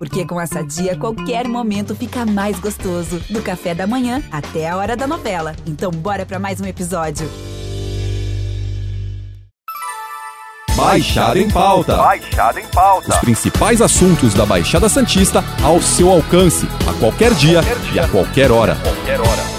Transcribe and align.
Porque 0.00 0.24
com 0.24 0.40
essa 0.40 0.64
dia, 0.64 0.96
qualquer 0.96 1.46
momento 1.46 1.94
fica 1.94 2.24
mais 2.24 2.58
gostoso. 2.58 3.20
Do 3.28 3.42
café 3.42 3.74
da 3.74 3.86
manhã 3.86 4.22
até 4.32 4.66
a 4.66 4.74
hora 4.78 4.96
da 4.96 5.06
novela. 5.06 5.54
Então, 5.66 5.90
bora 5.90 6.24
para 6.24 6.38
mais 6.38 6.58
um 6.58 6.64
episódio. 6.64 7.28
Baixada 10.74 11.38
em 11.38 11.50
Pauta. 11.50 11.96
Baixada 11.98 12.58
em 12.58 12.66
Pauta. 12.68 13.10
Os 13.10 13.16
principais 13.18 13.82
assuntos 13.82 14.32
da 14.32 14.46
Baixada 14.46 14.88
Santista 14.88 15.44
ao 15.62 15.82
seu 15.82 16.08
alcance, 16.10 16.66
a 16.88 16.98
qualquer 16.98 17.34
dia, 17.34 17.62
Qualquer 17.62 17.78
dia. 17.80 17.94
e 17.94 17.98
a 18.02 18.08
qualquer 18.08 18.50
hora. 18.50 18.76
Qualquer 18.76 19.20
hora. 19.20 19.50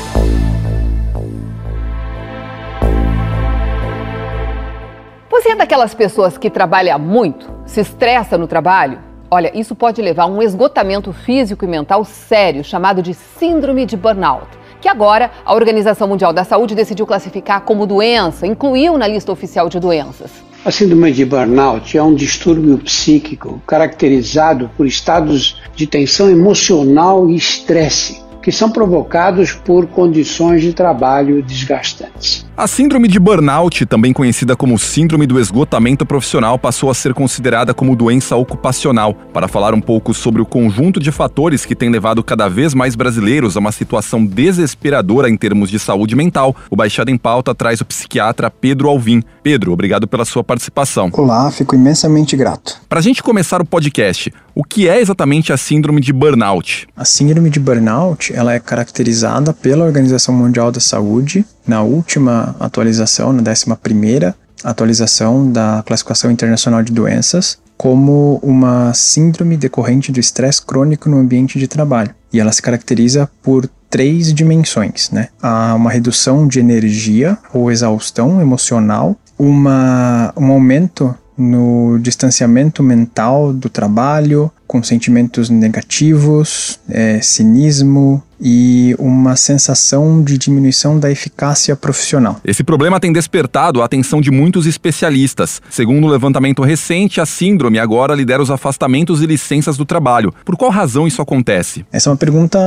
Você 5.29 5.49
é 5.49 5.55
daquelas 5.55 5.93
pessoas 5.93 6.35
que 6.35 6.49
trabalha 6.49 6.97
muito, 6.97 7.47
se 7.67 7.81
estressa 7.81 8.39
no 8.39 8.47
trabalho? 8.47 9.10
Olha, 9.33 9.49
isso 9.57 9.73
pode 9.73 10.01
levar 10.01 10.23
a 10.23 10.27
um 10.27 10.41
esgotamento 10.41 11.13
físico 11.13 11.63
e 11.63 11.67
mental 11.67 12.03
sério, 12.03 12.65
chamado 12.65 13.01
de 13.01 13.13
síndrome 13.13 13.85
de 13.85 13.95
burnout, 13.95 14.45
que 14.81 14.89
agora 14.89 15.31
a 15.45 15.53
Organização 15.53 16.05
Mundial 16.05 16.33
da 16.33 16.43
Saúde 16.43 16.75
decidiu 16.75 17.07
classificar 17.07 17.61
como 17.61 17.87
doença, 17.87 18.45
incluiu 18.45 18.97
na 18.97 19.07
lista 19.07 19.31
oficial 19.31 19.69
de 19.69 19.79
doenças. 19.79 20.31
A 20.65 20.69
síndrome 20.69 21.13
de 21.13 21.23
burnout 21.23 21.97
é 21.97 22.03
um 22.03 22.13
distúrbio 22.13 22.77
psíquico 22.79 23.61
caracterizado 23.65 24.69
por 24.75 24.85
estados 24.85 25.61
de 25.73 25.87
tensão 25.87 26.29
emocional 26.29 27.29
e 27.29 27.37
estresse, 27.37 28.21
que 28.43 28.51
são 28.51 28.69
provocados 28.69 29.53
por 29.53 29.87
condições 29.87 30.61
de 30.61 30.73
trabalho 30.73 31.41
desgastantes. 31.41 32.45
A 32.55 32.67
síndrome 32.67 33.07
de 33.07 33.17
burnout, 33.17 33.85
também 33.85 34.11
conhecida 34.11 34.57
como 34.57 34.77
síndrome 34.77 35.25
do 35.25 35.39
esgotamento 35.39 36.05
profissional, 36.05 36.59
passou 36.59 36.91
a 36.91 36.93
ser 36.93 37.13
considerada 37.13 37.73
como 37.73 37.95
doença 37.95 38.35
ocupacional. 38.35 39.13
Para 39.13 39.47
falar 39.47 39.73
um 39.73 39.79
pouco 39.79 40.13
sobre 40.13 40.41
o 40.41 40.45
conjunto 40.45 40.99
de 40.99 41.13
fatores 41.13 41.65
que 41.65 41.73
tem 41.73 41.89
levado 41.89 42.21
cada 42.21 42.49
vez 42.49 42.73
mais 42.73 42.93
brasileiros 42.93 43.55
a 43.55 43.59
uma 43.61 43.71
situação 43.71 44.25
desesperadora 44.25 45.29
em 45.29 45.37
termos 45.37 45.69
de 45.69 45.79
saúde 45.79 46.13
mental, 46.13 46.53
o 46.69 46.75
Baixada 46.75 47.09
em 47.09 47.17
Pauta 47.17 47.55
traz 47.55 47.79
o 47.79 47.85
psiquiatra 47.85 48.51
Pedro 48.51 48.89
Alvim. 48.89 49.23
Pedro, 49.41 49.71
obrigado 49.71 50.05
pela 50.05 50.25
sua 50.25 50.43
participação. 50.43 51.09
Olá, 51.13 51.49
fico 51.51 51.73
imensamente 51.73 52.35
grato. 52.35 52.81
Para 52.89 52.99
a 52.99 53.03
gente 53.03 53.23
começar 53.23 53.61
o 53.61 53.65
podcast, 53.65 54.31
o 54.53 54.65
que 54.65 54.89
é 54.89 54.99
exatamente 54.99 55.53
a 55.53 55.57
síndrome 55.57 56.01
de 56.01 56.11
burnout? 56.11 56.85
A 56.97 57.05
síndrome 57.05 57.49
de 57.49 57.61
burnout, 57.61 58.33
ela 58.35 58.53
é 58.53 58.59
caracterizada 58.59 59.53
pela 59.53 59.85
Organização 59.85 60.35
Mundial 60.35 60.69
da 60.69 60.81
Saúde 60.81 61.45
na 61.67 61.81
última 61.81 62.55
atualização, 62.59 63.31
na 63.33 63.41
11ª 63.41 64.33
atualização 64.63 65.51
da 65.51 65.83
Classificação 65.85 66.31
Internacional 66.31 66.83
de 66.83 66.91
Doenças, 66.91 67.57
como 67.77 68.39
uma 68.43 68.93
síndrome 68.93 69.57
decorrente 69.57 70.11
do 70.11 70.19
estresse 70.19 70.63
crônico 70.63 71.09
no 71.09 71.17
ambiente 71.17 71.57
de 71.57 71.67
trabalho. 71.67 72.13
E 72.31 72.39
ela 72.39 72.51
se 72.51 72.61
caracteriza 72.61 73.29
por 73.41 73.67
três 73.89 74.33
dimensões, 74.33 75.09
né? 75.11 75.29
Há 75.41 75.73
uma 75.73 75.89
redução 75.89 76.47
de 76.47 76.59
energia 76.59 77.37
ou 77.51 77.71
exaustão 77.71 78.39
emocional, 78.39 79.17
uma, 79.37 80.31
um 80.37 80.51
aumento 80.51 81.13
no 81.35 81.97
distanciamento 81.99 82.83
mental 82.83 83.51
do 83.51 83.67
trabalho, 83.67 84.51
com 84.67 84.83
sentimentos 84.83 85.49
negativos, 85.49 86.79
é, 86.87 87.19
cinismo 87.19 88.21
e 88.41 88.95
uma 88.97 89.35
sensação 89.35 90.23
de 90.23 90.37
diminuição 90.37 90.99
da 90.99 91.11
eficácia 91.11 91.75
profissional. 91.75 92.39
Esse 92.43 92.63
problema 92.63 92.99
tem 92.99 93.13
despertado 93.13 93.81
a 93.81 93.85
atenção 93.85 94.19
de 94.19 94.31
muitos 94.31 94.65
especialistas. 94.65 95.61
Segundo 95.69 96.07
um 96.07 96.09
levantamento 96.09 96.63
recente, 96.63 97.21
a 97.21 97.25
síndrome 97.25 97.77
agora 97.77 98.15
lidera 98.15 98.41
os 98.41 98.49
afastamentos 98.49 99.21
e 99.21 99.27
licenças 99.27 99.77
do 99.77 99.85
trabalho. 99.85 100.33
Por 100.43 100.57
qual 100.57 100.71
razão 100.71 101.07
isso 101.07 101.21
acontece? 101.21 101.85
Essa 101.91 102.09
é 102.09 102.11
uma 102.11 102.17
pergunta 102.17 102.59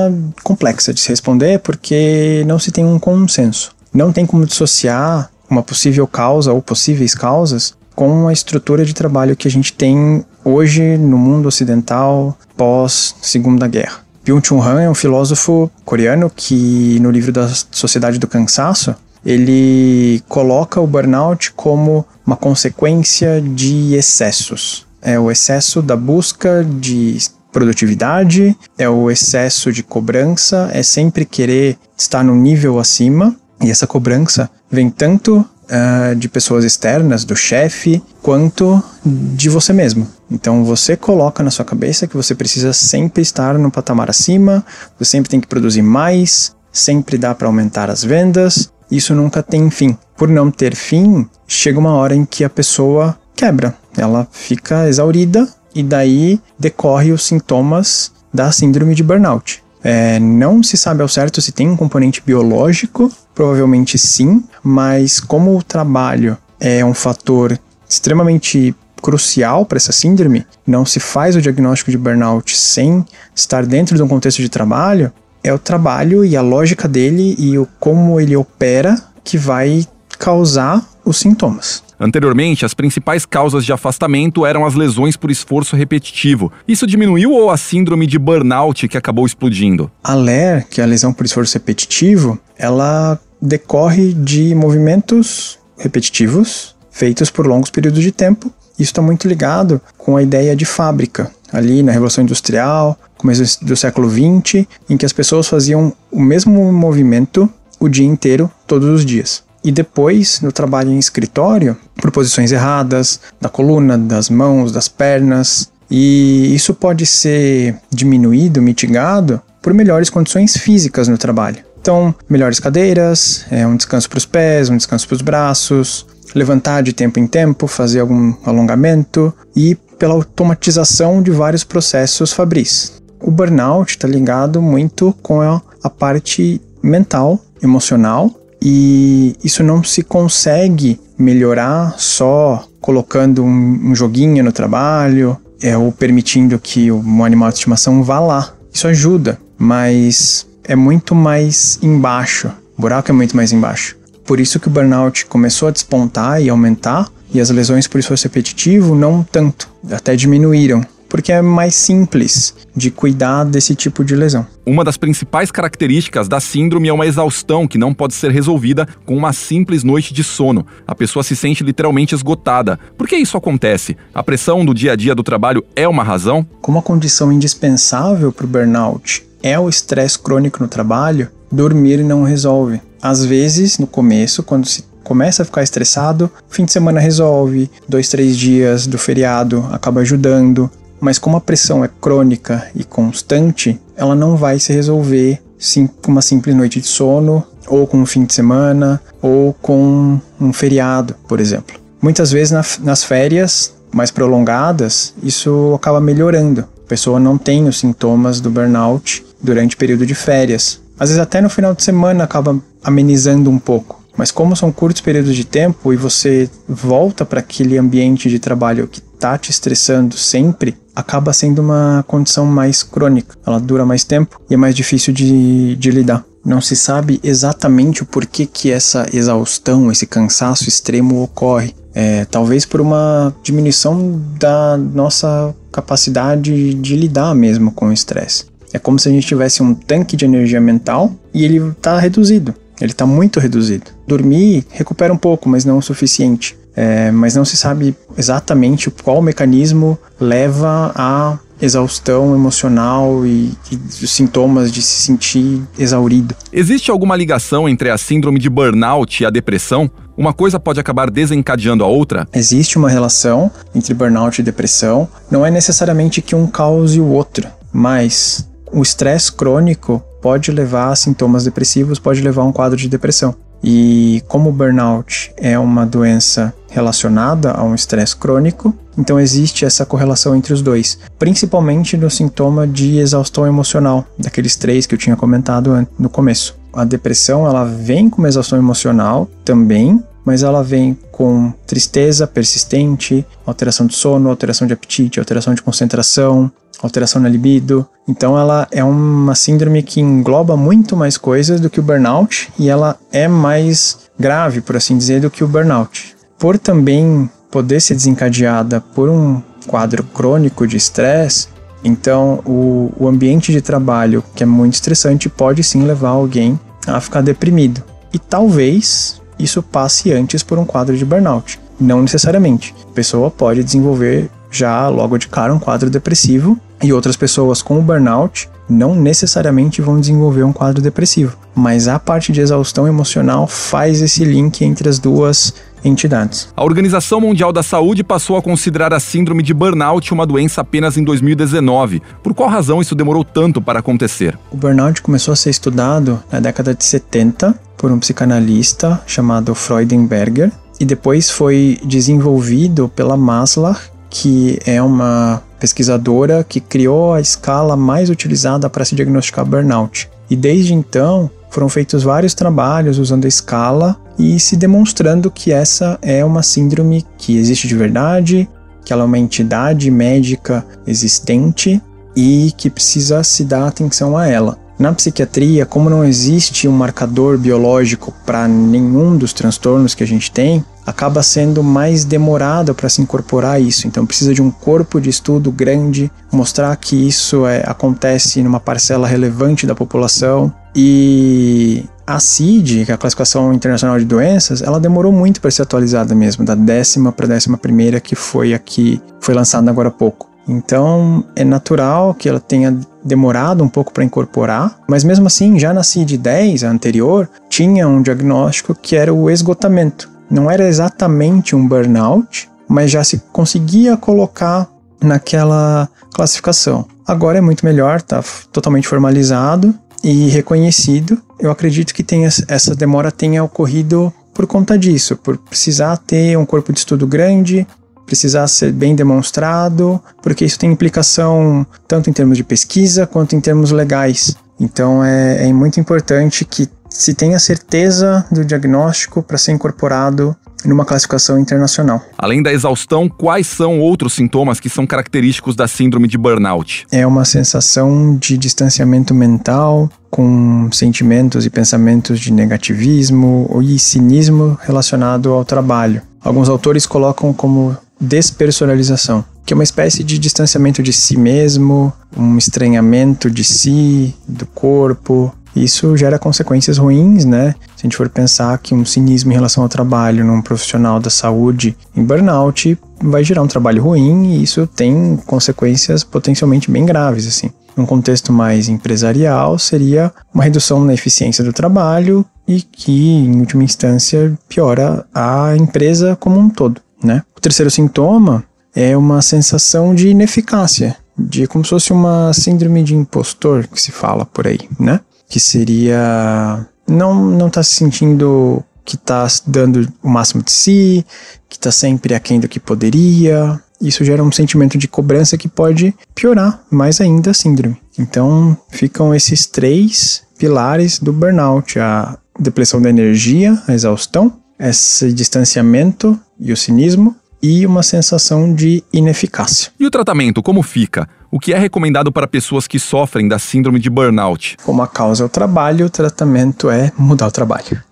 complexa 0.43 0.95
de 0.95 1.01
se 1.01 1.09
responder 1.09 1.59
porque 1.59 2.45
não 2.47 2.59
se 2.59 2.71
tem 2.71 2.85
um 2.85 2.99
consenso. 2.99 3.75
Não 3.93 4.13
tem 4.13 4.25
como 4.25 4.47
dissociar 4.47 5.31
uma 5.51 5.63
possível 5.63 6.07
causa 6.07 6.53
ou 6.53 6.63
possíveis 6.63 7.15
causas 7.15 7.75
com 7.95 8.29
a 8.29 8.33
estrutura 8.33 8.85
de 8.85 8.95
trabalho 8.95 9.37
que 9.37 9.47
a 9.47 9.51
gente 9.51 9.73
tem 9.73 10.25
hoje 10.45 10.97
no 10.99 11.17
mundo 11.17 11.47
ocidental 11.47 12.37
pós 12.57 13.15
Segunda 13.21 13.67
Guerra. 13.67 14.04
Byung-Chul 14.25 14.63
Han 14.63 14.81
é 14.81 14.89
um 14.89 14.95
filósofo 14.95 15.71
coreano 15.85 16.33
que 16.35 16.99
no 17.01 17.11
livro 17.11 17.31
da 17.31 17.47
Sociedade 17.71 18.19
do 18.19 18.27
Cansaço 18.27 18.95
ele 19.25 20.23
coloca 20.29 20.81
o 20.81 20.87
burnout 20.87 21.53
como 21.53 22.07
uma 22.27 22.37
consequência 22.37 23.43
de 23.43 23.95
excessos. 23.95 24.87
É 25.03 25.19
o 25.19 25.31
excesso 25.31 25.83
da 25.83 25.95
busca 25.95 26.65
de 26.65 27.19
produtividade, 27.53 28.57
é 28.79 28.89
o 28.89 29.11
excesso 29.11 29.71
de 29.71 29.83
cobrança, 29.83 30.71
é 30.73 30.83
sempre 30.83 31.27
querer 31.27 31.79
estar 31.97 32.25
no 32.25 32.35
nível 32.35 32.79
acima. 32.79 33.37
E 33.63 33.71
essa 33.71 33.87
cobrança 33.87 34.51
vem 34.71 34.91
tanto 34.91 35.45
uh, 35.65 36.15
de 36.15 36.29
pessoas 36.29 36.65
externas, 36.65 37.25
do 37.25 37.37
chefe, 37.37 38.03
quanto 38.23 38.83
de 39.05 39.49
você 39.49 39.73
mesmo. 39.73 40.07
Então 40.31 40.65
você 40.65 40.97
coloca 40.97 41.43
na 41.43 41.51
sua 41.51 41.65
cabeça 41.65 42.07
que 42.07 42.17
você 42.17 42.35
precisa 42.35 42.73
sempre 42.73 43.23
estar 43.23 43.59
no 43.59 43.71
patamar 43.71 44.11
acima, 44.11 44.65
você 44.99 45.11
sempre 45.13 45.31
tem 45.31 45.41
que 45.41 45.47
produzir 45.47 45.83
mais, 45.83 46.55
sempre 46.73 47.17
dá 47.19 47.35
para 47.35 47.47
aumentar 47.47 47.91
as 47.91 48.05
vendas. 48.05 48.71
Isso 48.91 49.15
nunca 49.15 49.43
tem 49.43 49.71
fim. 49.71 49.97
Por 50.17 50.29
não 50.29 50.51
ter 50.51 50.75
fim, 50.75 51.29
chega 51.47 51.79
uma 51.79 51.95
hora 51.95 52.15
em 52.15 52.25
que 52.25 52.45
a 52.45 52.51
pessoa 52.51 53.19
quebra, 53.35 53.75
ela 53.97 54.29
fica 54.31 54.89
exaurida 54.89 55.49
e 55.75 55.83
daí 55.83 56.41
decorre 56.59 57.11
os 57.11 57.25
sintomas 57.25 58.13
da 58.33 58.53
síndrome 58.53 58.95
de 58.95 59.03
burnout. 59.03 59.64
É, 59.85 60.19
não 60.19 60.63
se 60.63 60.79
sabe 60.79 61.03
ao 61.03 61.09
certo 61.09 61.43
se 61.43 61.53
tem 61.53 61.69
um 61.69 61.77
componente 61.77 62.23
biológico, 62.25 63.13
provavelmente 63.35 63.99
sim, 63.99 64.43
mas 64.63 65.21
como 65.21 65.55
o 65.57 65.63
trabalho 65.63 66.39
é 66.59 66.83
um 66.83 66.95
fator 66.95 67.59
extremamente 67.87 68.75
crucial 69.03 69.67
para 69.67 69.77
essa 69.77 69.93
síndrome, 69.93 70.47
não 70.67 70.87
se 70.87 70.99
faz 70.99 71.37
o 71.37 71.43
diagnóstico 71.43 71.91
de 71.91 71.99
burnout 71.99 72.57
sem 72.57 73.05
estar 73.35 73.67
dentro 73.67 73.95
de 73.97 74.03
um 74.03 74.09
contexto 74.09 74.41
de 74.41 74.49
trabalho, 74.49 75.13
é 75.43 75.53
o 75.53 75.59
trabalho 75.59 76.25
e 76.25 76.35
a 76.35 76.41
lógica 76.41 76.89
dele 76.89 77.37
e 77.39 77.59
o 77.59 77.69
como 77.79 78.19
ele 78.19 78.35
opera 78.35 78.99
que 79.23 79.37
vai 79.37 79.87
causar 80.19 80.83
os 81.05 81.19
sintomas. 81.19 81.83
Anteriormente, 81.99 82.65
as 82.65 82.75
principais 82.75 83.25
causas 83.25 83.65
de 83.65 83.73
afastamento 83.73 84.45
eram 84.45 84.65
as 84.65 84.75
lesões 84.75 85.17
por 85.17 85.31
esforço 85.31 85.77
repetitivo. 85.77 86.53
Isso 86.67 86.87
diminuiu 86.87 87.33
ou 87.33 87.51
a 87.51 87.57
síndrome 87.57 88.07
de 88.07 88.19
burnout 88.19 88.89
que 88.89 88.99
acabou 88.99 89.27
explodindo? 89.27 89.91
A 90.03 90.15
LER, 90.15 90.67
que 90.69 90.81
é 90.81 90.85
a 90.85 90.87
lesão 90.87 91.13
por 91.13 91.25
esforço 91.25 91.55
repetitivo, 91.55 92.39
ela 92.59 93.19
decorre 93.41 94.13
de 94.13 94.55
movimentos 94.55 95.59
repetitivos 95.79 96.75
feitos 96.95 97.29
por 97.29 97.47
longos 97.47 97.71
períodos 97.71 98.03
de 98.03 98.13
tempo. 98.13 98.53
Isso 98.79 98.91
está 98.91 99.03
muito 99.03 99.27
ligado 99.29 99.81
com 99.99 100.17
a 100.17 100.23
ideia 100.23 100.55
de 100.55 100.65
fábrica, 100.65 101.31
ali 101.53 101.83
na 101.83 101.93
Revolução 101.93 102.23
Industrial, 102.23 102.99
começo 103.17 103.65
do 103.65 103.77
século 103.77 104.09
XX, 104.09 104.67
em 104.89 104.97
que 104.97 105.05
as 105.05 105.13
pessoas 105.13 105.49
faziam 105.49 105.93
o 106.11 106.21
mesmo 106.21 106.73
movimento 106.73 107.51
o 107.81 107.89
dia 107.89 108.07
inteiro, 108.07 108.51
todos 108.67 108.89
os 108.89 109.05
dias. 109.05 109.43
E 109.65 109.73
depois, 109.73 110.43
no 110.43 110.53
trabalho 110.53 110.91
em 110.91 110.99
escritório, 110.99 111.75
por 111.97 112.11
posições 112.11 112.53
erradas 112.53 113.19
da 113.41 113.49
coluna, 113.49 113.97
das 113.97 114.29
mãos, 114.29 114.71
das 114.71 114.89
pernas. 114.89 115.73
E 115.91 116.55
isso 116.55 116.75
pode 116.75 117.07
ser 117.07 117.75
diminuído, 117.91 118.61
mitigado, 118.61 119.41
por 119.63 119.73
melhores 119.73 120.11
condições 120.11 120.55
físicas 120.55 121.09
no 121.09 121.17
trabalho. 121.17 121.65
Então, 121.81 122.15
melhores 122.29 122.61
cadeiras, 122.61 123.47
é, 123.51 123.67
um 123.67 123.77
descanso 123.77 124.09
para 124.09 124.19
os 124.19 124.27
pés, 124.27 124.69
um 124.69 124.77
descanso 124.77 125.07
para 125.07 125.17
os 125.17 125.23
braços, 125.23 126.07
levantar 126.35 126.83
de 126.83 126.93
tempo 126.93 127.19
em 127.19 127.27
tempo, 127.27 127.67
fazer 127.67 128.01
algum 128.01 128.35
alongamento 128.45 129.33
e 129.57 129.75
pela 129.99 130.15
automatização 130.15 131.23
de 131.23 131.31
vários 131.31 131.65
processos 131.65 132.33
fabris. 132.33 133.03
O 133.21 133.31
burnout 133.31 133.93
está 133.93 134.07
ligado 134.07 134.61
muito 134.61 135.15
com 135.23 135.41
a, 135.41 135.63
a 135.83 135.89
parte 135.89 136.61
mental, 136.83 137.41
emocional 137.63 138.31
e 138.65 139.37
isso 139.45 139.63
não 139.63 139.85
se 139.85 140.03
consegue 140.03 140.99
melhorar 141.19 141.95
só 141.99 142.67
colocando 142.81 143.45
um, 143.45 143.91
um 143.91 143.95
joguinho 143.95 144.43
no 144.43 144.53
trabalho 144.53 145.37
é, 145.63 145.77
ou 145.77 145.93
permitindo 145.93 146.59
que 146.59 146.91
um 146.91 147.25
animal 147.25 147.51
de 147.51 147.57
estimação 147.57 148.03
vá 148.03 148.19
lá. 148.19 148.55
Isso 148.73 148.89
ajuda, 148.89 149.39
mas 149.59 150.47
é 150.65 150.75
muito 150.75 151.15
mais 151.15 151.79
embaixo. 151.83 152.51
O 152.77 152.81
buraco 152.81 153.11
é 153.11 153.15
muito 153.15 153.37
mais 153.37 153.53
embaixo. 153.53 153.97
Por 154.25 154.41
isso 154.41 154.59
que 154.59 154.69
o 154.69 154.71
burnout 154.71 155.27
começou 155.27 155.69
a 155.69 155.71
despontar 155.71 156.43
e 156.43 156.49
aumentar, 156.49 157.09
e 157.33 157.41
as 157.41 157.51
lesões 157.51 157.87
por 157.87 157.99
esforço 157.99 158.25
repetitivo 158.25 158.95
não 158.95 159.23
tanto, 159.23 159.69
até 159.91 160.17
diminuíram, 160.17 160.83
porque 161.15 161.31
é 161.31 161.41
mais 161.41 161.77
simples 161.77 162.57
de 162.75 162.91
cuidar 162.91 163.45
desse 163.45 163.77
tipo 163.77 164.05
de 164.05 164.17
lesão. 164.17 164.45
Uma 164.67 164.83
das 164.83 164.97
principais 164.97 165.49
características 165.49 166.27
da 166.27 166.41
síndrome 166.41 166.89
é 166.89 166.93
uma 166.93 167.07
exaustão 167.07 167.69
que 167.69 167.79
não 167.79 167.95
pode 167.95 168.15
ser 168.15 168.33
resolvida 168.33 168.85
com 169.07 169.17
uma 169.17 169.33
simples 169.33 169.85
noite 169.85 170.13
de 170.13 170.25
sono. 170.25 170.67
A 170.85 170.93
pessoa 170.93 171.23
se 171.23 171.37
sente 171.37 171.63
literalmente 171.63 172.17
esgotada. 172.17 172.81
Por 172.99 173.07
que 173.07 173.15
isso 173.15 173.37
acontece? 173.37 173.97
A 174.13 174.25
pressão 174.25 174.65
do 174.65 174.75
dia 174.75 174.91
a 174.91 174.97
dia 174.97 175.15
do 175.15 175.23
trabalho 175.23 175.65
é 175.77 175.87
uma 175.87 176.03
razão? 176.03 176.45
Como 176.61 176.81
a 176.81 176.83
condição 176.83 177.31
indispensável 177.31 178.33
para 178.33 178.47
o 178.47 178.49
burnout 178.49 179.25
é 179.41 179.57
o 179.57 179.69
estresse 179.69 180.19
crônico 180.19 180.61
no 180.61 180.69
trabalho, 180.69 181.31
dormir 181.49 182.03
não 182.03 182.25
resolve. 182.25 182.81
Às 183.01 183.25
vezes, 183.25 183.79
no 183.79 183.87
começo, 183.87 184.43
quando 184.43 184.67
se 184.67 184.83
começa 185.05 185.43
a 185.43 185.47
ficar 185.47 185.63
estressado, 185.63 186.29
fim 186.49 186.65
de 186.65 186.73
semana 186.73 186.99
resolve, 186.99 187.71
dois, 187.89 188.09
três 188.09 188.37
dias 188.37 188.89
do 188.89 188.99
feriado 188.99 189.65
acaba 189.71 190.01
ajudando, 190.01 190.69
mas 191.05 191.19
como 191.19 191.37
a 191.37 191.41
pressão 191.41 191.85
é 191.85 191.91
crônica 192.01 192.67
e 192.75 192.83
constante, 192.83 193.79
ela 193.95 194.15
não 194.15 194.39
vai 194.39 194.59
se 194.59 194.73
resolver 194.73 195.39
sim, 195.59 195.87
com 195.87 196.11
uma 196.11 196.23
simples 196.23 196.57
noite 196.57 196.81
de 196.81 196.87
sono, 196.87 197.45
ou 197.67 197.87
com 197.87 197.99
um 197.99 198.07
fim 198.07 198.25
de 198.25 198.33
semana, 198.33 199.03
ou 199.21 199.53
com 199.61 200.19
um 200.41 200.51
feriado, 200.51 201.15
por 201.29 201.41
exemplo. 201.41 201.79
Muitas 202.01 202.33
vezes 202.33 202.53
na, 202.53 202.65
nas 202.81 203.05
férias 203.05 203.75
mais 203.93 204.11
prolongadas, 204.11 205.13
isso 205.23 205.75
acaba 205.75 206.01
melhorando. 206.01 206.63
A 206.63 206.89
pessoa 206.89 207.21
não 207.21 207.37
tem 207.37 207.69
os 207.69 207.81
sintomas 207.81 208.41
do 208.41 208.49
burnout 208.49 209.27
durante 209.43 209.77
o 209.77 209.79
período 209.79 210.07
de 210.07 210.15
férias. 210.15 210.81
Às 210.99 211.11
vezes 211.11 211.23
até 211.23 211.43
no 211.43 211.51
final 211.51 211.75
de 211.75 211.85
semana 211.85 212.25
acaba 212.25 212.59
amenizando 212.83 213.51
um 213.51 213.59
pouco. 213.59 214.03
Mas 214.17 214.31
como 214.31 214.57
são 214.57 214.73
curtos 214.73 215.03
períodos 215.03 215.37
de 215.37 215.45
tempo 215.45 215.93
e 215.93 215.97
você 215.97 216.49
volta 216.67 217.27
para 217.27 217.41
aquele 217.41 217.77
ambiente 217.77 218.31
de 218.31 218.39
trabalho 218.39 218.89
que 218.89 219.01
está 219.01 219.37
te 219.37 219.51
estressando 219.51 220.17
sempre, 220.17 220.75
acaba 220.95 221.33
sendo 221.33 221.61
uma 221.61 222.05
condição 222.07 222.47
mais 222.47 222.83
crônica. 222.83 223.37
Ela 223.47 223.59
dura 223.59 223.85
mais 223.85 224.05
tempo 224.05 224.41
e 224.49 224.55
é 224.55 224.57
mais 224.57 224.75
difícil 224.75 225.13
de, 225.13 225.77
de 225.77 225.91
lidar. 225.91 226.25
Não 226.45 226.61
se 226.61 226.77
sabe 226.77 227.19
exatamente 227.23 228.03
o 228.03 228.07
porquê 228.07 228.45
que 228.45 228.71
essa 228.71 229.07
exaustão, 229.13 229.91
esse 229.91 230.07
cansaço 230.07 230.69
extremo 230.69 231.23
ocorre. 231.23 231.75
É, 231.95 232.25
talvez 232.27 232.67
por 232.67 232.81
uma 232.81 233.35
diminuição 233.43 234.21
da 234.39 234.77
nossa 234.77 235.55
capacidade 235.73 236.75
de 236.75 236.97
lidar 236.97 237.35
mesmo 237.35 237.71
com 237.73 237.87
o 237.87 237.93
estresse. 237.93 238.47
É 238.73 238.79
como 238.79 238.99
se 238.99 239.09
a 239.09 239.13
gente 239.13 239.27
tivesse 239.27 239.63
um 239.63 239.73
tanque 239.73 240.17
de 240.17 240.25
energia 240.25 240.61
mental 240.61 241.13
e 241.33 241.45
ele 241.45 241.59
está 241.71 241.99
reduzido. 241.99 242.55
Ele 242.81 242.91
está 242.91 243.07
muito 243.07 243.39
reduzido. 243.39 243.93
Dormir 244.07 244.67
recupera 244.71 245.13
um 245.13 245.17
pouco, 245.17 245.49
mas 245.49 245.65
não 245.65 245.79
o 245.79 245.83
suficiente. 245.83 246.59
É, 246.77 247.11
mas 247.11 247.35
não 247.35 247.45
se 247.45 247.57
sabe 247.57 247.97
exatamente 248.17 248.91
qual 248.91 249.23
mecanismo 249.23 249.99
leva 250.21 250.93
à 250.95 251.39
exaustão 251.61 252.35
emocional 252.35 253.25
e, 253.25 253.53
e 253.71 254.05
os 254.05 254.11
sintomas 254.11 254.73
de 254.73 254.83
se 254.83 255.03
sentir 255.03 255.63
exaurido. 255.79 256.35
Existe 256.53 256.91
alguma 256.91 257.17
ligação 257.17 257.69
entre 257.69 257.91
a 257.91 257.99
síndrome 257.99 258.39
de 258.39 258.51
burnout 258.51 259.23
e 259.23 259.27
a 259.27 259.31
depressão? 259.31 259.91
Uma 260.17 260.33
coisa 260.33 260.61
pode 260.61 260.79
acabar 260.79 261.11
desencadeando 261.11 261.83
a 261.83 261.87
outra? 261.87 262.29
Existe 262.33 262.77
uma 262.77 262.89
relação 262.89 263.51
entre 263.75 263.95
burnout 263.95 264.41
e 264.41 264.45
depressão. 264.45 265.09
Não 265.31 265.45
é 265.45 265.51
necessariamente 265.51 266.23
que 266.23 266.35
um 266.35 266.47
cause 266.47 267.01
o 267.01 267.07
outro, 267.07 267.49
mas 267.73 268.49
o 268.73 268.83
estresse 268.83 269.33
crônico 269.33 270.03
pode 270.21 270.51
levar 270.51 270.91
a 270.91 270.97
sintomas 270.97 271.45
depressivos, 271.45 271.99
pode 271.99 272.21
levar 272.21 272.43
a 272.43 272.47
um 272.47 272.53
quadro 272.53 272.77
de 272.77 272.89
depressão. 272.89 273.35
E 273.67 274.23
como 274.29 274.51
o 274.51 274.53
burnout 274.53 275.33
é 275.39 275.59
uma 275.59 275.87
doença 275.87 276.53
relacionada 276.71 277.51
a 277.53 277.65
um 277.65 277.75
estresse 277.75 278.15
crônico, 278.15 278.75
então 278.99 279.19
existe 279.19 279.65
essa 279.65 279.87
correlação 279.87 280.37
entre 280.37 280.53
os 280.53 280.61
dois, 280.61 280.99
principalmente 281.19 281.97
no 281.97 282.11
sintoma 282.11 282.67
de 282.67 282.99
exaustão 282.99 283.47
emocional, 283.47 284.05
daqueles 284.19 284.55
três 284.55 284.85
que 284.85 284.95
eu 284.95 284.99
tinha 284.99 285.17
comentado 285.17 285.89
no 285.99 286.11
começo. 286.11 286.55
A 286.75 286.85
depressão 286.85 287.47
ela 287.47 287.65
vem 287.65 288.11
com 288.11 288.19
uma 288.19 288.29
exaustão 288.29 288.59
emocional 288.59 289.31
também, 289.45 290.03
mas 290.27 290.43
ela 290.43 290.63
vem 290.63 290.99
com 291.11 291.51
tristeza 291.67 292.27
persistente, 292.27 293.25
alteração 293.47 293.87
de 293.87 293.95
sono, 293.95 294.29
alteração 294.29 294.67
de 294.67 294.75
apetite, 294.75 295.19
alteração 295.19 295.55
de 295.55 295.63
concentração, 295.63 296.53
alteração 296.87 297.21
na 297.21 297.29
libido. 297.29 297.87
Então 298.07 298.39
ela 298.39 298.69
é 298.71 298.85
uma 298.85 299.35
síndrome 299.35 299.83
que 299.83 300.01
engloba 300.01 300.57
muito 300.57 300.97
mais 300.97 301.17
coisas 301.17 301.61
do 301.61 301.71
que 301.71 301.81
o 301.81 301.83
burnout 301.83 302.53
e 302.59 302.69
ela 302.69 302.97
é 303.13 303.27
mais 303.27 303.99
grave, 304.19 304.61
por 304.61 304.77
assim 304.77 304.97
dizer, 304.97 305.21
do 305.21 305.31
que 305.31 305.43
o 305.43 305.49
burnout. 305.49 306.15
Por 306.39 306.59
também 306.59 307.29
poder 307.51 307.81
ser 307.81 307.95
desencadeada 307.95 308.81
por 308.81 309.09
um 309.09 309.41
quadro 309.67 310.05
crônico 310.05 310.67
de 310.67 310.77
estresse, 310.77 311.49
então 311.83 312.41
o, 312.45 312.93
o 312.99 313.09
ambiente 313.09 313.53
de 313.53 313.61
trabalho 313.61 314.23
que 314.35 314.43
é 314.43 314.47
muito 314.47 314.75
estressante 314.75 315.29
pode 315.29 315.63
sim 315.63 315.85
levar 315.85 316.11
alguém 316.11 316.59
a 316.87 317.01
ficar 317.01 317.23
deprimido. 317.23 317.83
E 318.13 318.19
talvez 318.19 319.21
isso 319.39 319.63
passe 319.63 320.13
antes 320.13 320.43
por 320.43 320.59
um 320.59 320.65
quadro 320.65 320.97
de 320.97 321.05
burnout. 321.05 321.59
Não 321.81 322.03
necessariamente. 322.03 322.75
A 322.89 322.95
pessoa 322.95 323.31
pode 323.31 323.65
desenvolver 323.65 324.31
já 324.57 324.89
logo 324.89 325.19
de 325.19 325.29
cara 325.29 325.53
um 325.53 325.59
quadro 325.59 325.91
depressivo 325.91 326.59
e 326.83 326.93
outras 326.93 327.17
pessoas 327.17 327.63
com 327.63 327.79
o 327.79 327.83
burnout 327.83 328.49
não 328.69 328.95
necessariamente 328.95 329.83
vão 329.83 330.01
desenvolver 330.01 330.43
um 330.43 330.53
quadro 330.53 330.81
depressivo, 330.81 331.37
mas 331.55 331.87
a 331.87 331.99
parte 331.99 332.33
de 332.33 332.41
exaustão 332.41 332.89
emocional 332.89 333.47
faz 333.47 334.01
esse 334.01 334.25
link 334.25 334.65
entre 334.65 334.89
as 334.89 334.99
duas 334.99 335.55
entidades. 335.85 336.49
A 336.57 336.65
Organização 336.65 337.21
Mundial 337.21 337.53
da 337.53 337.63
Saúde 337.63 338.03
passou 338.03 338.37
a 338.37 338.43
considerar 338.43 338.93
a 338.95 339.01
síndrome 339.01 339.43
de 339.43 339.53
burnout 339.53 340.13
uma 340.13 340.27
doença 340.27 340.63
apenas 340.63 340.97
em 340.97 341.05
2019. 341.05 342.03
Por 342.23 342.33
qual 342.33 342.49
razão 342.49 342.81
isso 342.81 342.95
demorou 342.95 343.23
tanto 343.23 343.61
para 343.61 343.81
acontecer? 343.81 344.39
O 344.51 344.57
burnout 344.57 345.03
começou 345.03 345.33
a 345.33 345.37
ser 345.37 345.51
estudado 345.51 346.23
na 346.33 346.41
década 346.41 346.75
de 346.75 346.85
70 346.85 347.55
por 347.77 347.93
um 347.93 347.99
psicanalista 347.99 349.03
chamado 349.07 349.55
Freudenberger 349.55 350.51
e 350.81 350.85
depois 350.85 351.31
foi 351.31 351.79
desenvolvido 351.85 352.89
pela 352.89 353.17
Maslow 353.17 353.77
que 354.15 354.61
é 354.65 354.81
uma 354.81 355.43
pesquisadora 355.59 356.45
que 356.45 356.61
criou 356.61 357.15
a 357.15 357.21
escala 357.21 357.77
mais 357.77 358.09
utilizada 358.09 358.71
para 358.71 358.85
se 358.85 358.95
diagnosticar 358.95 359.45
burnout. 359.45 360.09
E 360.31 360.37
desde 360.37 360.73
então 360.73 361.29
foram 361.51 361.69
feitos 361.69 362.05
vários 362.05 362.33
trabalhos 362.33 362.99
usando 362.99 363.25
a 363.25 363.29
escala 363.29 363.97
e 364.17 364.39
se 364.39 364.57
demonstrando 364.57 365.33
que 365.33 365.51
essa 365.51 365.99
é 366.01 366.25
uma 366.25 366.45
síndrome 366.45 367.05
que 367.19 367.37
existe 367.37 367.67
de 367.67 367.75
verdade, 367.75 368.49
que 368.85 368.93
ela 368.93 369.03
é 369.03 369.05
uma 369.05 369.19
entidade 369.19 369.91
médica 369.91 370.65
existente 370.87 371.83
e 372.15 372.53
que 372.57 372.71
precisa 372.71 373.25
se 373.25 373.43
dar 373.43 373.67
atenção 373.67 374.17
a 374.17 374.29
ela. 374.29 374.57
Na 374.79 374.93
psiquiatria, 374.93 375.67
como 375.67 375.91
não 375.91 376.05
existe 376.05 376.69
um 376.69 376.73
marcador 376.73 377.37
biológico 377.37 378.15
para 378.25 378.47
nenhum 378.47 379.17
dos 379.17 379.33
transtornos 379.33 379.93
que 379.93 380.05
a 380.05 380.07
gente 380.07 380.31
tem, 380.31 380.65
acaba 380.87 381.23
sendo 381.23 381.63
mais 381.63 382.05
demorado 382.05 382.75
para 382.75 382.89
se 382.89 383.01
incorporar 383.01 383.61
isso. 383.61 383.87
Então 383.87 384.05
precisa 384.07 384.35
de 384.35 384.43
um 384.43 384.51
corpo 384.51 385.01
de 385.01 385.11
estudo 385.11 385.51
grande, 385.51 386.11
mostrar 386.33 386.75
que 386.77 387.09
isso 387.09 387.47
é, 387.47 387.63
acontece 387.67 388.43
numa 388.43 388.61
parcela 388.61 389.07
relevante 389.07 389.67
da 389.67 389.75
população. 389.75 390.53
E 390.75 391.85
a 392.07 392.19
CID, 392.21 392.85
que 392.85 392.93
é 392.93 392.95
a 392.95 392.99
Classificação 392.99 393.53
Internacional 393.53 393.99
de 393.99 394.05
Doenças, 394.05 394.61
ela 394.61 394.79
demorou 394.79 395.13
muito 395.13 395.41
para 395.41 395.51
ser 395.51 395.63
atualizada 395.63 396.15
mesmo, 396.15 396.45
da 396.45 396.55
décima 396.55 397.13
para 397.13 397.27
a 397.27 397.29
décima 397.29 397.57
primeira, 397.57 398.01
que 398.01 398.15
foi 398.15 398.53
aqui, 398.53 399.01
foi 399.21 399.35
lançada 399.35 399.71
agora 399.71 399.89
há 399.89 399.93
pouco. 399.93 400.29
Então 400.47 401.25
é 401.35 401.45
natural 401.45 402.15
que 402.15 402.29
ela 402.29 402.41
tenha 402.41 402.77
demorado 403.03 403.65
um 403.65 403.69
pouco 403.69 403.93
para 403.93 404.05
incorporar, 404.05 404.79
mas 404.89 405.05
mesmo 405.05 405.27
assim, 405.27 405.59
já 405.59 405.73
na 405.73 405.83
CID-10, 405.83 406.67
a 406.67 406.71
anterior, 406.71 407.29
tinha 407.49 407.89
um 407.89 408.03
diagnóstico 408.03 408.75
que 408.75 408.97
era 408.97 409.13
o 409.13 409.31
esgotamento. 409.31 410.14
Não 410.35 410.51
era 410.51 410.67
exatamente 410.67 411.55
um 411.55 411.65
burnout, 411.69 412.51
mas 412.69 412.91
já 412.91 413.05
se 413.05 413.23
conseguia 413.33 413.97
colocar 413.97 414.69
naquela 415.01 415.89
classificação. 416.13 416.87
Agora 417.07 417.39
é 417.39 417.41
muito 417.41 417.65
melhor, 417.65 417.99
está 417.99 418.21
totalmente 418.51 418.89
formalizado 418.89 419.73
e 420.03 420.29
reconhecido. 420.31 421.23
Eu 421.39 421.53
acredito 421.53 421.95
que 421.95 422.03
tenha, 422.03 422.29
essa 422.49 422.75
demora 422.75 423.13
tenha 423.13 423.45
ocorrido 423.45 424.13
por 424.35 424.45
conta 424.45 424.77
disso, 424.77 425.17
por 425.17 425.39
precisar 425.39 425.99
ter 425.99 426.37
um 426.37 426.45
corpo 426.45 426.73
de 426.73 426.81
estudo 426.81 427.07
grande, 427.07 427.65
precisar 428.05 428.49
ser 428.49 428.73
bem 428.73 428.97
demonstrado, 428.97 430.03
porque 430.21 430.45
isso 430.45 430.59
tem 430.59 430.73
implicação 430.73 431.65
tanto 431.87 432.11
em 432.11 432.13
termos 432.13 432.37
de 432.37 432.43
pesquisa 432.43 433.07
quanto 433.07 433.37
em 433.37 433.41
termos 433.41 433.71
legais. 433.71 434.37
Então 434.59 435.05
é, 435.05 435.49
é 435.49 435.53
muito 435.53 435.79
importante 435.79 436.45
que 436.45 436.69
se 436.95 437.13
tenha 437.13 437.39
certeza 437.39 438.25
do 438.31 438.45
diagnóstico 438.45 439.23
para 439.23 439.37
ser 439.37 439.53
incorporado 439.53 440.35
numa 440.65 440.85
classificação 440.85 441.39
internacional. 441.39 442.01
Além 442.17 442.43
da 442.43 442.53
exaustão, 442.53 443.09
quais 443.09 443.47
são 443.47 443.81
outros 443.81 444.15
sintomas 444.15 444.59
que 444.59 444.71
são 444.71 444.87
característicos 444.87 445.55
da 445.55 445.69
síndrome 445.69 446.09
de 446.09 446.17
burnout? 446.17 446.87
É 446.91 447.07
uma 447.07 447.25
sensação 447.25 448.17
de 448.17 448.39
distanciamento 448.39 449.13
mental, 449.13 449.91
com 450.11 450.71
sentimentos 450.73 451.45
e 451.45 451.51
pensamentos 451.51 452.19
de 452.19 452.33
negativismo 452.33 453.61
e 453.63 453.79
cinismo 453.79 454.57
relacionado 454.63 455.33
ao 455.33 455.45
trabalho. 455.45 456.01
Alguns 456.23 456.49
autores 456.49 456.87
colocam 456.87 457.33
como 457.35 457.77
despersonalização. 458.01 459.25
que 459.45 459.53
é 459.53 459.57
uma 459.57 459.63
espécie 459.65 460.03
de 460.03 460.19
distanciamento 460.19 460.83
de 460.83 460.91
si 460.91 461.19
mesmo, 461.19 461.93
um 462.17 462.39
estranhamento 462.39 463.31
de 463.31 463.45
si, 463.45 464.15
do 464.27 464.47
corpo. 464.47 465.35
Isso 465.55 465.97
gera 465.97 466.19
consequências 466.19 466.79
ruins, 466.79 467.25
né? 467.25 467.55
Se 467.77 467.81
a 467.81 467.83
gente 467.85 467.97
for 467.97 468.09
pensar 468.09 468.59
que 468.59 468.75
um 468.75 468.85
cinismo 468.85 469.31
em 469.31 469.35
relação 469.35 469.63
ao 469.63 469.69
trabalho 469.69 470.25
num 470.25 470.43
profissional 470.43 470.99
da 470.99 471.11
saúde 471.11 471.77
em 471.97 472.05
burnout 472.05 472.79
vai 473.01 473.23
gerar 473.23 473.43
um 473.43 473.47
trabalho 473.47 473.83
ruim 473.83 474.35
e 474.35 474.43
isso 474.43 474.67
tem 474.67 475.17
consequências 475.27 476.03
potencialmente 476.03 476.71
bem 476.71 476.85
graves, 476.85 477.27
assim. 477.27 477.51
Num 477.77 477.87
contexto 477.87 478.33
mais 478.33 478.69
empresarial, 478.69 479.59
seria 479.59 480.13
uma 480.33 480.45
redução 480.45 480.85
na 480.85 480.95
eficiência 480.95 481.43
do 481.43 481.53
trabalho 481.53 482.25
e 482.47 482.63
que, 482.63 483.11
em 483.11 483.41
última 483.41 483.65
instância, 483.65 484.33
piora 484.49 485.05
a 485.13 485.57
empresa 485.57 486.17
como 486.17 486.39
um 486.39 486.49
todo, 486.49 486.81
né? 487.03 487.23
O 487.37 487.41
terceiro 487.41 487.71
sintoma 487.71 488.45
é 488.75 488.97
uma 488.97 489.23
sensação 489.23 489.95
de 489.95 490.09
ineficácia, 490.09 490.97
de 491.19 491.47
como 491.47 491.65
se 491.65 491.71
fosse 491.71 491.93
uma 491.93 492.33
síndrome 492.33 492.83
de 492.83 492.95
impostor 492.95 493.67
que 493.67 493.81
se 493.81 493.93
fala 493.93 494.25
por 494.25 494.47
aí, 494.47 494.61
né? 494.79 495.01
Que 495.29 495.41
seria 495.41 496.67
não 496.87 497.15
não 497.15 497.51
tá 497.51 497.63
se 497.63 497.75
sentindo 497.75 498.63
que 498.85 498.97
está 498.97 499.27
dando 499.47 499.91
o 500.03 500.09
máximo 500.09 500.43
de 500.43 500.53
si, 500.53 501.07
que 501.49 501.57
está 501.57 501.73
sempre 501.73 502.15
aquém 502.15 502.39
do 502.39 502.49
que 502.49 502.61
poderia. 502.61 503.61
Isso 503.81 504.05
gera 504.05 504.23
um 504.23 504.31
sentimento 504.31 504.77
de 504.79 504.87
cobrança 504.87 505.39
que 505.39 505.49
pode 505.49 505.95
piorar 506.15 506.63
mais 506.71 507.01
ainda 507.01 507.31
a 507.31 507.35
síndrome. 507.35 507.77
Então, 507.99 508.57
ficam 508.71 509.15
esses 509.15 509.47
três 509.47 510.23
pilares 510.39 510.99
do 510.99 511.13
burnout: 511.13 511.79
a 511.79 512.19
depressão 512.39 512.81
da 512.81 512.91
energia, 512.91 513.61
a 513.67 513.73
exaustão, 513.73 514.41
esse 514.59 515.13
distanciamento 515.13 516.19
e 516.39 516.53
o 516.53 516.57
cinismo 516.57 517.17
e 517.45 517.67
uma 517.67 517.83
sensação 517.83 518.55
de 518.55 518.83
ineficácia. 518.91 519.71
E 519.79 519.85
o 519.85 519.91
tratamento, 519.91 520.43
como 520.43 520.63
fica? 520.63 521.07
O 521.31 521.39
que 521.39 521.53
é 521.53 521.59
recomendado 521.59 522.11
para 522.11 522.27
pessoas 522.27 522.67
que 522.67 522.79
sofrem 522.79 523.29
da 523.29 523.39
síndrome 523.39 523.79
de 523.79 523.91
burnout? 523.91 524.57
Como 524.65 524.81
a 524.81 524.89
causa 524.89 525.25
é 525.25 525.27
o 525.27 525.29
trabalho, 525.29 525.85
o 525.85 525.91
tratamento 525.91 526.71
é 526.71 526.91
mudar 526.97 527.27
o 527.27 527.31
trabalho. 527.31 527.83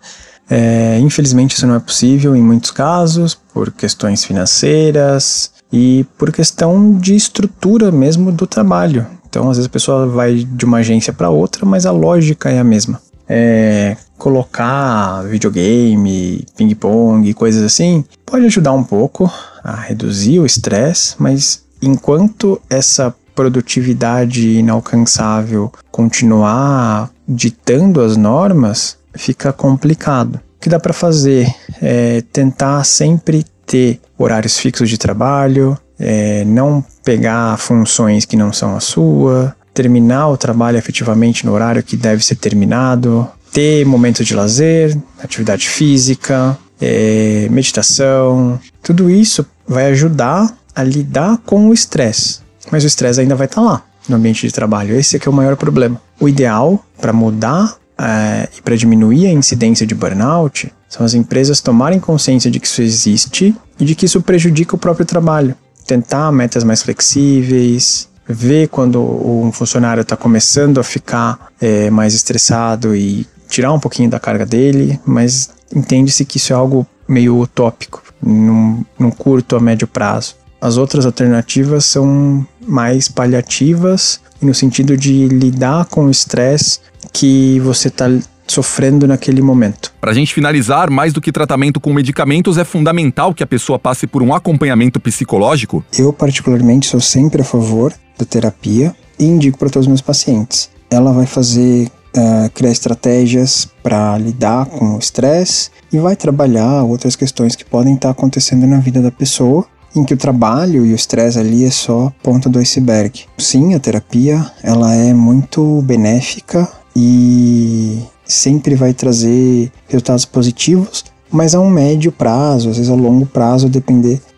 É, 0.49 0.99
infelizmente, 1.01 1.55
isso 1.55 1.67
não 1.67 1.75
é 1.75 1.81
possível 1.81 2.35
em 2.35 2.41
muitos 2.41 2.71
casos, 2.71 3.35
por 3.53 3.71
questões 3.71 4.25
financeiras 4.25 5.53
e 5.71 6.07
por 6.17 6.33
questão 6.33 6.99
de 6.99 7.15
estrutura 7.15 7.93
mesmo 7.93 8.33
do 8.33 8.47
trabalho. 8.47 9.07
Então, 9.29 9.51
às 9.51 9.59
vezes 9.59 9.69
a 9.69 9.73
pessoa 9.73 10.07
vai 10.07 10.47
de 10.51 10.65
uma 10.65 10.79
agência 10.79 11.13
para 11.13 11.29
outra, 11.29 11.67
mas 11.67 11.85
a 11.85 11.91
lógica 11.91 12.51
é 12.51 12.59
a 12.59 12.65
mesma. 12.65 13.03
É, 13.29 13.99
colocar 14.23 15.25
videogame, 15.25 16.47
ping-pong, 16.57 17.35
coisas 17.35 17.65
assim, 17.65 18.05
pode 18.25 18.47
ajudar 18.47 18.71
um 18.71 18.85
pouco 18.85 19.29
a 19.65 19.75
reduzir 19.75 20.39
o 20.39 20.47
estresse, 20.47 21.17
mas 21.19 21.65
enquanto 21.83 22.63
essa 22.71 23.13
produtividade 23.35 24.59
inalcançável 24.59 25.73
continuar 25.91 27.11
ditando 27.27 28.01
as 28.01 28.17
normas, 28.17 28.97
fica 29.13 29.53
complicado. 29.53 30.37
O 30.37 30.61
que 30.61 30.69
dá 30.69 30.79
para 30.79 30.93
fazer 30.93 31.53
é 31.81 32.23
tentar 32.33 32.85
sempre 32.85 33.45
ter 33.67 34.01
horários 34.17 34.57
fixos 34.57 34.89
de 34.89 34.99
trabalho, 34.99 35.77
é, 35.99 36.45
não 36.45 36.85
pegar 37.05 37.59
funções 37.59 38.25
que 38.25 38.37
não 38.37 38.53
são 38.53 38.77
a 38.77 38.81
sua, 38.81 39.57
terminar 39.75 40.29
o 40.29 40.37
trabalho 40.37 40.79
efetivamente 40.79 41.45
no 41.45 41.53
horário 41.53 41.83
que 41.83 41.97
deve 41.97 42.25
ser 42.25 42.37
terminado, 42.37 43.29
ter 43.53 43.85
momentos 43.85 44.27
de 44.27 44.35
lazer, 44.35 44.97
atividade 45.23 45.69
física, 45.69 46.59
é, 46.81 47.47
meditação. 47.51 48.59
Tudo 48.83 49.11
isso 49.11 49.47
vai 49.69 49.87
ajudar 49.87 50.57
a 50.75 50.83
lidar 50.83 51.39
com 51.45 51.69
o 51.69 51.73
estresse, 51.73 52.41
mas 52.71 52.83
o 52.83 52.87
estresse 52.87 53.21
ainda 53.21 53.37
vai 53.37 53.47
estar 53.47 53.61
tá 53.61 53.67
lá 53.67 53.85
no 54.09 54.17
ambiente 54.17 54.47
de 54.47 54.53
trabalho. 54.53 54.97
Esse 54.97 55.17
é 55.17 55.19
que 55.19 55.29
é 55.29 55.31
o 55.31 55.35
maior 55.35 55.57
problema. 55.57 56.01
O 56.19 56.29
ideal 56.29 56.85
para 57.01 57.13
mudar 57.13 57.77
é, 57.99 58.49
e 58.57 58.63
para 58.63 58.75
diminuir 58.75 59.27
a 59.27 59.33
incidência 59.33 59.87
de 59.87 59.95
burnout 59.95 60.73
são 60.89 61.05
as 61.07 61.15
empresas 61.15 61.61
tomarem 61.61 62.01
consciência 62.01 62.51
de 62.51 62.59
que 62.59 62.67
isso 62.67 62.83
existe 62.83 63.55
e 63.79 63.85
de 63.85 63.95
que 63.95 64.07
isso 64.07 64.21
prejudica 64.21 64.75
o 64.75 64.79
próprio 64.79 65.07
trabalho. 65.07 65.55
Tentar 65.87 66.31
metas 66.33 66.65
mais 66.65 66.83
flexíveis, 66.83 68.09
ver 68.29 68.69
quando 68.69 69.01
um 69.01 69.53
funcionário 69.53 70.03
está 70.03 70.17
começando 70.17 70.79
a 70.79 70.85
ficar 70.85 71.49
é, 71.61 71.91
mais 71.91 72.15
estressado 72.15 72.95
e 72.95 73.27
tirar 73.53 73.71
um 73.71 73.79
pouquinho 73.79 74.09
da 74.09 74.19
carga 74.19 74.47
dele, 74.47 74.99
mas 75.05 75.51
entende-se 75.77 76.25
que 76.25 76.39
isso 76.39 76.55
é 76.55 76.57
algo 76.57 76.87
meio 77.07 77.39
utópico, 77.39 78.03
num, 78.23 78.83
num 78.99 79.11
curto 79.11 79.55
a 79.57 79.61
médio 79.61 79.87
prazo. 79.87 80.37
As 80.59 80.79
outras 80.79 81.05
alternativas 81.05 81.85
são 81.85 82.47
mais 82.67 83.09
paliativas 83.09 84.21
no 84.41 84.55
sentido 84.55 84.97
de 84.97 85.29
lidar 85.29 85.85
com 85.87 86.07
o 86.07 86.11
estresse 86.11 86.81
que 87.13 87.61
você 87.61 87.89
está 87.89 88.07
sofrendo 88.47 89.07
naquele 89.07 89.43
momento. 89.43 89.93
Para 90.01 90.13
a 90.13 90.15
gente 90.15 90.33
finalizar, 90.33 90.91
mais 90.91 91.13
do 91.13 91.21
que 91.21 91.31
tratamento 91.31 91.79
com 91.79 91.93
medicamentos, 91.93 92.57
é 92.57 92.65
fundamental 92.65 93.35
que 93.35 93.43
a 93.43 93.47
pessoa 93.47 93.79
passe 93.79 94.07
por 94.07 94.23
um 94.23 94.35
acompanhamento 94.35 94.99
psicológico? 94.99 95.85
Eu, 95.99 96.13
particularmente, 96.13 96.87
sou 96.87 97.01
sempre 97.01 97.43
a 97.43 97.45
favor 97.45 97.93
da 98.19 98.25
terapia 98.25 98.95
e 99.19 99.25
indico 99.25 99.59
para 99.59 99.69
todos 99.69 99.87
os 99.87 99.89
meus 99.89 100.01
pacientes. 100.01 100.71
Ela 100.91 101.13
vai 101.13 101.27
fazer 101.27 101.91
uh, 102.17 102.51
criar 102.51 102.71
estratégias 102.71 103.69
para 103.83 104.17
lidar 104.19 104.67
com 104.67 104.97
o 104.97 104.99
estresse 104.99 105.71
e 105.93 105.99
vai 105.99 106.17
trabalhar 106.17 106.83
outras 106.85 107.17
questões 107.17 107.57
que 107.57 107.65
podem 107.65 107.95
estar 107.95 108.09
tá 108.09 108.13
acontecendo 108.13 108.67
na 108.67 108.79
vida 108.79 109.01
da 109.01 109.11
pessoa 109.11 109.67
em 109.95 110.05
que 110.05 110.15
o 110.15 110.17
trabalho 110.17 110.87
e 110.87 110.93
o 110.93 110.95
estresse 110.95 111.39
ali 111.39 111.65
é 111.65 111.71
só 111.71 112.13
ponta 112.23 112.49
do 112.49 112.59
iceberg. 112.59 113.25
Sim, 113.37 113.75
a 113.75 113.79
terapia 113.79 114.51
ela 114.63 114.95
é 114.95 115.13
muito 115.13 115.83
benéfica 115.83 116.67
e 116.97 118.03
sempre 118.25 118.75
vai 118.75 118.95
trazer 118.95 119.71
resultados 119.89 120.25
positivos, 120.25 121.05
mas 121.31 121.55
a 121.55 121.61
um 121.61 121.69
médio 121.69 122.11
prazo, 122.11 122.71
às 122.71 122.77
vezes 122.77 122.91
a 122.91 122.95
longo 122.95 123.27
prazo, 123.27 123.69
depender 123.69 124.21